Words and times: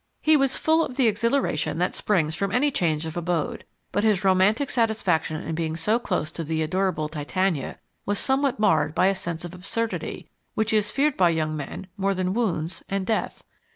He 0.19 0.35
was 0.35 0.57
full 0.57 0.83
of 0.83 0.97
the 0.97 1.05
exhilaration 1.05 1.77
that 1.77 1.93
springs 1.93 2.33
from 2.33 2.51
any 2.51 2.71
change 2.71 3.05
of 3.05 3.15
abode, 3.15 3.65
but 3.91 4.03
his 4.03 4.23
romantic 4.23 4.71
satisfaction 4.71 5.43
in 5.43 5.53
being 5.53 5.77
so 5.77 5.99
close 5.99 6.31
to 6.31 6.43
the 6.43 6.63
adorable 6.63 7.07
Titania 7.07 7.77
was 8.03 8.17
somewhat 8.17 8.57
marred 8.57 8.95
by 8.95 9.05
a 9.09 9.15
sense 9.15 9.45
of 9.45 9.53
absurdity, 9.53 10.27
which 10.55 10.73
is 10.73 10.89
feared 10.89 11.17
by 11.17 11.29
young 11.29 11.55
men 11.55 11.85
more 11.97 12.15
than 12.15 12.33
wounds 12.33 12.83
and 12.89 13.05
death. 13.05 13.43